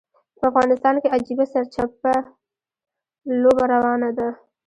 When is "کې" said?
1.01-1.13